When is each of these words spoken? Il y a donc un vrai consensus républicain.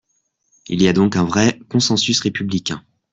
Il 0.65 0.81
y 0.81 0.87
a 0.87 0.93
donc 0.93 1.15
un 1.15 1.25
vrai 1.25 1.59
consensus 1.69 2.21
républicain. 2.21 2.83